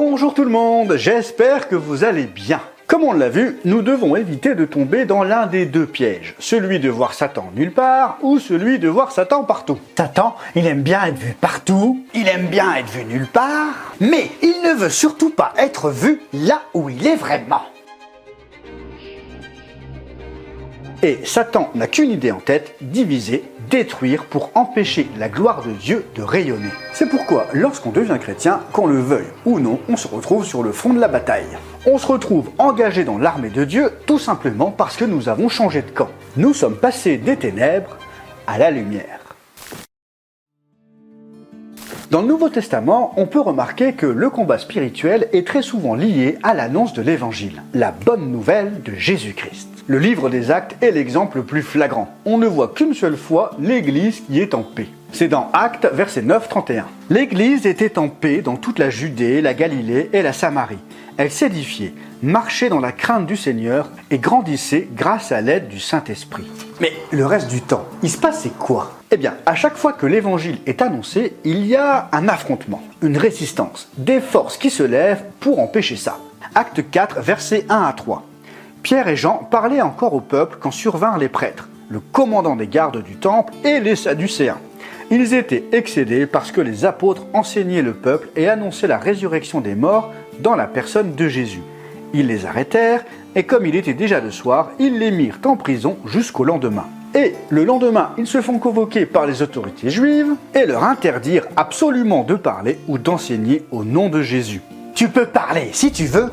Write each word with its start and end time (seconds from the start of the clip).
Bonjour 0.00 0.32
tout 0.32 0.44
le 0.44 0.50
monde, 0.50 0.94
j'espère 0.96 1.66
que 1.66 1.74
vous 1.74 2.04
allez 2.04 2.26
bien. 2.26 2.60
Comme 2.86 3.02
on 3.02 3.12
l'a 3.12 3.28
vu, 3.28 3.58
nous 3.64 3.82
devons 3.82 4.14
éviter 4.14 4.54
de 4.54 4.64
tomber 4.64 5.06
dans 5.06 5.24
l'un 5.24 5.48
des 5.48 5.66
deux 5.66 5.86
pièges, 5.86 6.36
celui 6.38 6.78
de 6.78 6.88
voir 6.88 7.14
Satan 7.14 7.50
nulle 7.56 7.72
part 7.72 8.16
ou 8.22 8.38
celui 8.38 8.78
de 8.78 8.88
voir 8.88 9.10
Satan 9.10 9.42
partout. 9.42 9.80
Satan, 9.96 10.36
il 10.54 10.68
aime 10.68 10.82
bien 10.82 11.04
être 11.06 11.18
vu 11.18 11.34
partout, 11.40 12.04
il 12.14 12.28
aime 12.28 12.46
bien 12.46 12.76
être 12.76 12.88
vu 12.88 13.06
nulle 13.06 13.26
part, 13.26 13.74
mais 13.98 14.30
il 14.40 14.62
ne 14.62 14.72
veut 14.74 14.88
surtout 14.88 15.30
pas 15.30 15.52
être 15.58 15.90
vu 15.90 16.20
là 16.32 16.62
où 16.74 16.88
il 16.88 17.04
est 17.04 17.16
vraiment. 17.16 17.62
Et 21.00 21.20
Satan 21.24 21.70
n'a 21.76 21.86
qu'une 21.86 22.10
idée 22.10 22.32
en 22.32 22.40
tête, 22.40 22.74
diviser, 22.80 23.44
détruire 23.70 24.24
pour 24.24 24.50
empêcher 24.56 25.08
la 25.16 25.28
gloire 25.28 25.62
de 25.62 25.70
Dieu 25.70 26.04
de 26.16 26.22
rayonner. 26.22 26.70
C'est 26.92 27.08
pourquoi 27.08 27.46
lorsqu'on 27.52 27.92
devient 27.92 28.18
chrétien, 28.20 28.62
qu'on 28.72 28.88
le 28.88 28.98
veuille 28.98 29.28
ou 29.44 29.60
non, 29.60 29.78
on 29.88 29.96
se 29.96 30.08
retrouve 30.08 30.44
sur 30.44 30.64
le 30.64 30.72
front 30.72 30.92
de 30.92 30.98
la 30.98 31.06
bataille. 31.06 31.56
On 31.86 31.98
se 31.98 32.06
retrouve 32.08 32.50
engagé 32.58 33.04
dans 33.04 33.16
l'armée 33.16 33.50
de 33.50 33.64
Dieu 33.64 33.92
tout 34.06 34.18
simplement 34.18 34.72
parce 34.72 34.96
que 34.96 35.04
nous 35.04 35.28
avons 35.28 35.48
changé 35.48 35.82
de 35.82 35.90
camp. 35.90 36.08
Nous 36.36 36.52
sommes 36.52 36.76
passés 36.76 37.16
des 37.16 37.36
ténèbres 37.36 37.96
à 38.48 38.58
la 38.58 38.72
lumière. 38.72 39.20
Dans 42.10 42.22
le 42.22 42.26
Nouveau 42.26 42.48
Testament, 42.48 43.12
on 43.16 43.26
peut 43.26 43.40
remarquer 43.40 43.92
que 43.92 44.06
le 44.06 44.30
combat 44.30 44.58
spirituel 44.58 45.28
est 45.32 45.46
très 45.46 45.62
souvent 45.62 45.94
lié 45.94 46.38
à 46.42 46.54
l'annonce 46.54 46.92
de 46.92 47.02
l'Évangile, 47.02 47.62
la 47.72 47.92
bonne 47.92 48.32
nouvelle 48.32 48.82
de 48.82 48.94
Jésus-Christ. 48.94 49.77
Le 49.90 49.98
livre 49.98 50.28
des 50.28 50.50
actes 50.50 50.76
est 50.82 50.90
l'exemple 50.90 51.38
le 51.38 51.44
plus 51.44 51.62
flagrant. 51.62 52.14
On 52.26 52.36
ne 52.36 52.46
voit 52.46 52.68
qu'une 52.68 52.92
seule 52.92 53.16
fois 53.16 53.52
l'Église 53.58 54.20
qui 54.20 54.38
est 54.38 54.52
en 54.52 54.62
paix. 54.62 54.88
C'est 55.12 55.28
dans 55.28 55.48
Actes, 55.54 55.88
verset 55.90 56.20
9-31. 56.20 56.82
L'Église 57.08 57.64
était 57.64 57.98
en 57.98 58.10
paix 58.10 58.42
dans 58.42 58.56
toute 58.56 58.78
la 58.78 58.90
Judée, 58.90 59.40
la 59.40 59.54
Galilée 59.54 60.10
et 60.12 60.20
la 60.20 60.34
Samarie. 60.34 60.76
Elle 61.16 61.30
s'édifiait, 61.30 61.94
marchait 62.22 62.68
dans 62.68 62.80
la 62.80 62.92
crainte 62.92 63.24
du 63.24 63.34
Seigneur 63.34 63.88
et 64.10 64.18
grandissait 64.18 64.86
grâce 64.94 65.32
à 65.32 65.40
l'aide 65.40 65.68
du 65.68 65.80
Saint-Esprit. 65.80 66.50
Mais 66.82 66.92
le 67.10 67.24
reste 67.24 67.48
du 67.48 67.62
temps, 67.62 67.86
il 68.02 68.10
se 68.10 68.18
passait 68.18 68.52
quoi? 68.58 68.92
Eh 69.10 69.16
bien, 69.16 69.36
à 69.46 69.54
chaque 69.54 69.78
fois 69.78 69.94
que 69.94 70.04
l'Évangile 70.04 70.58
est 70.66 70.82
annoncé, 70.82 71.32
il 71.44 71.64
y 71.64 71.76
a 71.76 72.10
un 72.12 72.28
affrontement, 72.28 72.82
une 73.00 73.16
résistance, 73.16 73.88
des 73.96 74.20
forces 74.20 74.58
qui 74.58 74.68
se 74.68 74.82
lèvent 74.82 75.24
pour 75.40 75.60
empêcher 75.60 75.96
ça. 75.96 76.18
Acte 76.54 76.84
4, 76.90 77.20
versets 77.20 77.64
1 77.70 77.84
à 77.84 77.92
3. 77.94 78.27
Pierre 78.82 79.08
et 79.08 79.16
Jean 79.16 79.46
parlaient 79.50 79.82
encore 79.82 80.14
au 80.14 80.20
peuple 80.20 80.58
quand 80.60 80.70
survinrent 80.70 81.18
les 81.18 81.28
prêtres, 81.28 81.68
le 81.88 82.00
commandant 82.00 82.56
des 82.56 82.68
gardes 82.68 83.02
du 83.02 83.16
temple 83.16 83.52
et 83.64 83.80
les 83.80 83.96
Sadducéens. 83.96 84.58
Ils 85.10 85.34
étaient 85.34 85.64
excédés 85.72 86.26
parce 86.26 86.52
que 86.52 86.60
les 86.60 86.84
apôtres 86.84 87.26
enseignaient 87.32 87.82
le 87.82 87.94
peuple 87.94 88.28
et 88.36 88.48
annonçaient 88.48 88.86
la 88.86 88.98
résurrection 88.98 89.60
des 89.60 89.74
morts 89.74 90.12
dans 90.40 90.54
la 90.54 90.66
personne 90.66 91.14
de 91.14 91.28
Jésus. 91.28 91.62
Ils 92.12 92.26
les 92.26 92.46
arrêtèrent 92.46 93.04
et 93.34 93.44
comme 93.44 93.66
il 93.66 93.74
était 93.74 93.94
déjà 93.94 94.20
le 94.20 94.30
soir, 94.30 94.70
ils 94.78 94.98
les 94.98 95.10
mirent 95.10 95.38
en 95.44 95.56
prison 95.56 95.96
jusqu'au 96.04 96.44
lendemain. 96.44 96.86
Et 97.14 97.34
le 97.48 97.64
lendemain, 97.64 98.10
ils 98.18 98.26
se 98.26 98.42
font 98.42 98.58
convoquer 98.58 99.06
par 99.06 99.26
les 99.26 99.40
autorités 99.40 99.88
juives 99.88 100.34
et 100.54 100.66
leur 100.66 100.84
interdirent 100.84 101.46
absolument 101.56 102.22
de 102.22 102.34
parler 102.34 102.78
ou 102.86 102.98
d'enseigner 102.98 103.64
au 103.70 103.84
nom 103.84 104.10
de 104.10 104.20
Jésus. 104.20 104.60
Tu 104.94 105.08
peux 105.08 105.26
parler 105.26 105.70
si 105.72 105.90
tu 105.90 106.04
veux, 106.04 106.30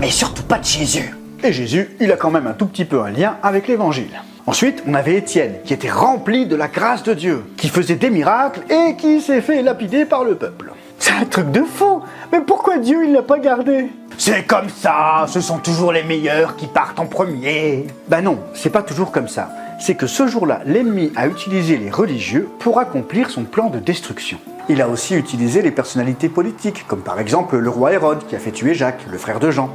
mais 0.00 0.10
surtout 0.10 0.42
pas 0.42 0.58
de 0.58 0.64
Jésus. 0.64 1.14
Et 1.44 1.52
Jésus, 1.52 1.90
il 1.98 2.12
a 2.12 2.16
quand 2.16 2.30
même 2.30 2.46
un 2.46 2.52
tout 2.52 2.66
petit 2.66 2.84
peu 2.84 3.02
un 3.02 3.10
lien 3.10 3.36
avec 3.42 3.66
l'évangile. 3.66 4.20
Ensuite, 4.46 4.84
on 4.86 4.94
avait 4.94 5.16
Étienne, 5.16 5.56
qui 5.64 5.74
était 5.74 5.90
rempli 5.90 6.46
de 6.46 6.54
la 6.54 6.68
grâce 6.68 7.02
de 7.02 7.14
Dieu, 7.14 7.42
qui 7.56 7.68
faisait 7.68 7.96
des 7.96 8.10
miracles 8.10 8.60
et 8.70 8.94
qui 8.96 9.20
s'est 9.20 9.40
fait 9.40 9.60
lapider 9.62 10.04
par 10.04 10.22
le 10.22 10.36
peuple. 10.36 10.72
C'est 11.00 11.12
un 11.12 11.24
truc 11.24 11.50
de 11.50 11.62
fou 11.62 12.00
Mais 12.30 12.40
pourquoi 12.42 12.78
Dieu 12.78 13.04
il 13.04 13.12
l'a 13.12 13.22
pas 13.22 13.40
gardé? 13.40 13.86
C'est 14.18 14.46
comme 14.46 14.68
ça, 14.68 15.26
ce 15.26 15.40
sont 15.40 15.58
toujours 15.58 15.90
les 15.90 16.04
meilleurs 16.04 16.54
qui 16.54 16.68
partent 16.68 17.00
en 17.00 17.06
premier. 17.06 17.88
Ben 18.06 18.20
non, 18.20 18.38
c'est 18.54 18.70
pas 18.70 18.82
toujours 18.82 19.10
comme 19.10 19.26
ça. 19.26 19.50
C'est 19.80 19.96
que 19.96 20.06
ce 20.06 20.28
jour-là, 20.28 20.60
l'ennemi 20.64 21.12
a 21.16 21.26
utilisé 21.26 21.76
les 21.76 21.90
religieux 21.90 22.48
pour 22.60 22.78
accomplir 22.78 23.30
son 23.30 23.42
plan 23.42 23.68
de 23.68 23.80
destruction. 23.80 24.38
Il 24.68 24.80
a 24.80 24.88
aussi 24.88 25.16
utilisé 25.16 25.60
les 25.60 25.72
personnalités 25.72 26.28
politiques, 26.28 26.84
comme 26.86 27.02
par 27.02 27.18
exemple 27.18 27.56
le 27.56 27.68
roi 27.68 27.92
Hérode 27.92 28.24
qui 28.28 28.36
a 28.36 28.38
fait 28.38 28.52
tuer 28.52 28.74
Jacques, 28.74 29.04
le 29.10 29.18
frère 29.18 29.40
de 29.40 29.50
Jean. 29.50 29.70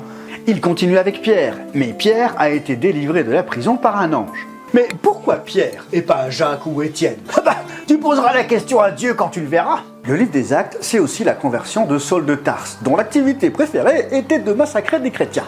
Il 0.49 0.61
continue 0.61 0.97
avec 0.97 1.21
Pierre, 1.21 1.57
mais 1.73 1.87
Pierre 1.91 2.33
a 2.37 2.49
été 2.51 2.77
délivré 2.77 3.25
de 3.25 3.31
la 3.33 3.43
prison 3.43 3.75
par 3.75 3.97
un 3.97 4.13
ange. 4.13 4.47
Mais 4.73 4.87
pourquoi 5.01 5.35
Pierre 5.39 5.85
et 5.91 6.01
pas 6.01 6.29
Jacques 6.29 6.65
ou 6.65 6.81
Étienne? 6.81 7.17
Ah 7.35 7.41
bah, 7.43 7.57
Tu 7.85 7.97
poseras 7.97 8.33
la 8.33 8.45
question 8.45 8.79
à 8.79 8.91
Dieu 8.91 9.13
quand 9.13 9.27
tu 9.27 9.41
le 9.41 9.47
verras. 9.47 9.81
Le 10.05 10.15
livre 10.15 10.31
des 10.31 10.53
Actes, 10.53 10.77
c'est 10.79 10.99
aussi 10.99 11.25
la 11.25 11.33
conversion 11.33 11.85
de 11.85 11.97
Saul 11.97 12.25
de 12.25 12.35
Tarse, 12.35 12.77
dont 12.81 12.95
l'activité 12.95 13.49
préférée 13.49 14.07
était 14.13 14.39
de 14.39 14.53
massacrer 14.53 15.01
des 15.01 15.11
chrétiens. 15.11 15.47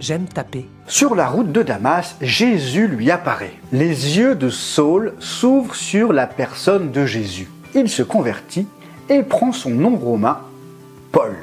J'aime 0.00 0.24
taper. 0.24 0.66
Sur 0.86 1.14
la 1.14 1.28
route 1.28 1.52
de 1.52 1.60
Damas, 1.62 2.16
Jésus 2.22 2.88
lui 2.88 3.10
apparaît. 3.10 3.52
Les 3.70 4.16
yeux 4.16 4.34
de 4.34 4.48
Saul 4.48 5.12
s'ouvrent 5.18 5.76
sur 5.76 6.14
la 6.14 6.26
personne 6.26 6.90
de 6.90 7.04
Jésus. 7.04 7.50
Il 7.74 7.90
se 7.90 8.02
convertit 8.02 8.66
et 9.10 9.22
prend 9.22 9.52
son 9.52 9.70
nom 9.70 9.96
romain, 9.96 10.38
Paul. 11.12 11.36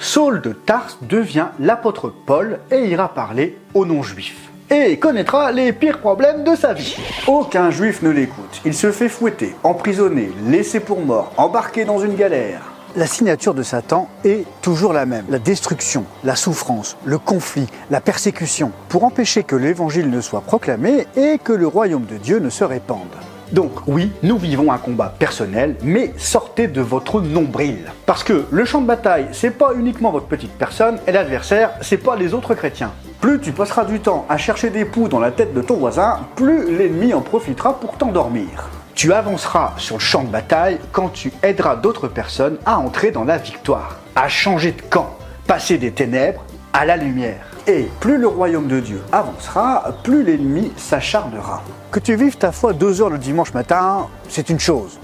Saul 0.00 0.40
de 0.40 0.52
Tarse 0.52 0.98
devient 1.02 1.48
l'apôtre 1.58 2.12
Paul 2.24 2.60
et 2.70 2.86
ira 2.86 3.12
parler 3.12 3.58
aux 3.74 3.84
non-juifs. 3.84 4.48
Et 4.70 4.96
connaîtra 4.98 5.50
les 5.50 5.72
pires 5.72 5.98
problèmes 5.98 6.44
de 6.44 6.54
sa 6.54 6.72
vie. 6.72 6.96
Aucun 7.26 7.70
juif 7.70 8.02
ne 8.02 8.10
l'écoute. 8.10 8.60
Il 8.64 8.74
se 8.74 8.92
fait 8.92 9.08
fouetter, 9.08 9.56
emprisonner, 9.64 10.30
laisser 10.46 10.78
pour 10.78 11.00
mort, 11.00 11.32
embarquer 11.36 11.84
dans 11.84 11.98
une 11.98 12.14
galère. 12.14 12.60
La 12.94 13.06
signature 13.06 13.54
de 13.54 13.62
Satan 13.62 14.08
est 14.24 14.44
toujours 14.62 14.92
la 14.92 15.04
même. 15.04 15.24
La 15.30 15.38
destruction, 15.38 16.04
la 16.22 16.36
souffrance, 16.36 16.96
le 17.04 17.18
conflit, 17.18 17.66
la 17.90 18.00
persécution, 18.00 18.70
pour 18.88 19.04
empêcher 19.04 19.42
que 19.42 19.56
l'évangile 19.56 20.10
ne 20.10 20.20
soit 20.20 20.42
proclamé 20.42 21.06
et 21.16 21.38
que 21.38 21.52
le 21.52 21.66
royaume 21.66 22.06
de 22.06 22.16
Dieu 22.16 22.38
ne 22.38 22.50
se 22.50 22.64
répande. 22.64 23.14
Donc 23.52 23.72
oui, 23.86 24.12
nous 24.22 24.36
vivons 24.36 24.70
un 24.72 24.78
combat 24.78 25.14
personnel, 25.18 25.76
mais 25.82 26.12
sortez 26.18 26.66
de 26.66 26.82
votre 26.82 27.20
nombril. 27.20 27.78
Parce 28.04 28.22
que 28.22 28.44
le 28.50 28.64
champ 28.64 28.82
de 28.82 28.86
bataille, 28.86 29.28
c'est 29.32 29.50
pas 29.50 29.72
uniquement 29.74 30.10
votre 30.10 30.26
petite 30.26 30.52
personne, 30.52 30.98
et 31.06 31.12
l'adversaire, 31.12 31.70
c'est 31.80 31.96
pas 31.96 32.16
les 32.16 32.34
autres 32.34 32.54
chrétiens. 32.54 32.92
Plus 33.20 33.40
tu 33.40 33.52
passeras 33.52 33.84
du 33.84 34.00
temps 34.00 34.26
à 34.28 34.36
chercher 34.36 34.70
des 34.70 34.84
poux 34.84 35.08
dans 35.08 35.18
la 35.18 35.30
tête 35.30 35.54
de 35.54 35.62
ton 35.62 35.76
voisin, 35.76 36.20
plus 36.36 36.76
l'ennemi 36.76 37.14
en 37.14 37.22
profitera 37.22 37.80
pour 37.80 37.96
t'endormir. 37.96 38.68
Tu 38.94 39.12
avanceras 39.12 39.74
sur 39.78 39.96
le 39.96 40.00
champ 40.00 40.24
de 40.24 40.28
bataille 40.28 40.78
quand 40.92 41.08
tu 41.08 41.32
aideras 41.42 41.76
d'autres 41.76 42.08
personnes 42.08 42.58
à 42.66 42.78
entrer 42.78 43.12
dans 43.12 43.24
la 43.24 43.38
victoire, 43.38 44.00
à 44.14 44.28
changer 44.28 44.72
de 44.72 44.82
camp, 44.82 45.16
passer 45.46 45.78
des 45.78 45.92
ténèbres 45.92 46.44
à 46.72 46.84
la 46.84 46.96
lumière. 46.96 47.47
Et 47.70 47.86
plus 48.00 48.16
le 48.16 48.26
royaume 48.26 48.66
de 48.66 48.80
Dieu 48.80 49.02
avancera, 49.12 49.92
plus 50.02 50.22
l'ennemi 50.22 50.72
s'acharnera. 50.78 51.62
Que 51.90 52.00
tu 52.00 52.16
vives 52.16 52.38
ta 52.38 52.50
foi 52.50 52.72
deux 52.72 53.02
heures 53.02 53.10
le 53.10 53.18
dimanche 53.18 53.52
matin, 53.52 54.06
c'est 54.30 54.48
une 54.48 54.58
chose. 54.58 54.98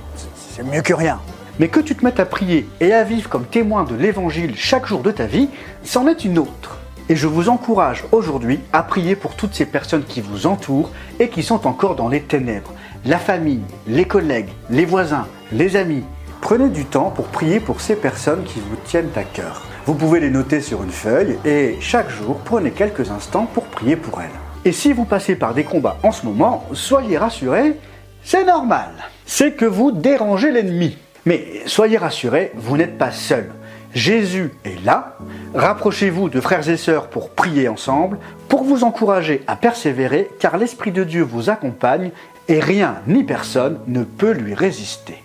C'est 0.50 0.62
mieux 0.62 0.80
que 0.80 0.94
rien. 0.94 1.20
Mais 1.58 1.68
que 1.68 1.80
tu 1.80 1.94
te 1.94 2.02
mettes 2.02 2.20
à 2.20 2.24
prier 2.24 2.66
et 2.80 2.94
à 2.94 3.04
vivre 3.04 3.28
comme 3.28 3.44
témoin 3.44 3.84
de 3.84 3.94
l'évangile 3.94 4.54
chaque 4.56 4.86
jour 4.86 5.02
de 5.02 5.10
ta 5.10 5.26
vie, 5.26 5.50
c'en 5.82 6.08
est 6.08 6.24
une 6.24 6.38
autre. 6.38 6.78
Et 7.10 7.16
je 7.16 7.26
vous 7.26 7.50
encourage 7.50 8.04
aujourd'hui 8.12 8.60
à 8.72 8.82
prier 8.82 9.14
pour 9.14 9.34
toutes 9.34 9.52
ces 9.52 9.66
personnes 9.66 10.04
qui 10.04 10.22
vous 10.22 10.46
entourent 10.46 10.90
et 11.20 11.28
qui 11.28 11.42
sont 11.42 11.66
encore 11.66 11.96
dans 11.96 12.08
les 12.08 12.22
ténèbres. 12.22 12.72
La 13.04 13.18
famille, 13.18 13.60
les 13.86 14.06
collègues, 14.06 14.48
les 14.70 14.86
voisins, 14.86 15.26
les 15.52 15.76
amis. 15.76 16.04
Prenez 16.40 16.70
du 16.70 16.86
temps 16.86 17.10
pour 17.10 17.26
prier 17.26 17.60
pour 17.60 17.82
ces 17.82 17.96
personnes 17.96 18.44
qui 18.44 18.60
vous 18.60 18.76
tiennent 18.86 19.12
à 19.16 19.22
cœur. 19.22 19.60
Vous 19.86 19.94
pouvez 19.94 20.18
les 20.18 20.30
noter 20.30 20.62
sur 20.62 20.82
une 20.82 20.90
feuille 20.90 21.36
et 21.44 21.76
chaque 21.78 22.08
jour 22.08 22.40
prenez 22.42 22.70
quelques 22.70 23.10
instants 23.10 23.44
pour 23.44 23.64
prier 23.64 23.96
pour 23.96 24.22
elles. 24.22 24.30
Et 24.64 24.72
si 24.72 24.94
vous 24.94 25.04
passez 25.04 25.36
par 25.36 25.52
des 25.52 25.64
combats 25.64 25.98
en 26.02 26.10
ce 26.10 26.24
moment, 26.24 26.64
soyez 26.72 27.18
rassurés, 27.18 27.78
c'est 28.22 28.44
normal. 28.46 28.88
C'est 29.26 29.52
que 29.52 29.66
vous 29.66 29.92
dérangez 29.92 30.52
l'ennemi. 30.52 30.96
Mais 31.26 31.62
soyez 31.66 31.98
rassurés, 31.98 32.52
vous 32.54 32.78
n'êtes 32.78 32.96
pas 32.96 33.12
seul. 33.12 33.50
Jésus 33.92 34.52
est 34.64 34.82
là. 34.86 35.18
Rapprochez-vous 35.54 36.30
de 36.30 36.40
frères 36.40 36.66
et 36.68 36.78
sœurs 36.78 37.08
pour 37.08 37.28
prier 37.30 37.68
ensemble, 37.68 38.18
pour 38.48 38.64
vous 38.64 38.84
encourager 38.84 39.42
à 39.46 39.54
persévérer, 39.54 40.30
car 40.40 40.56
l'Esprit 40.56 40.92
de 40.92 41.04
Dieu 41.04 41.22
vous 41.22 41.50
accompagne 41.50 42.10
et 42.48 42.58
rien 42.58 43.02
ni 43.06 43.22
personne 43.22 43.78
ne 43.86 44.02
peut 44.02 44.32
lui 44.32 44.54
résister. 44.54 45.23